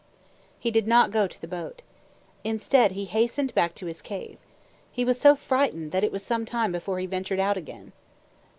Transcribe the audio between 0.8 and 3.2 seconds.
not go to the boat. Instead he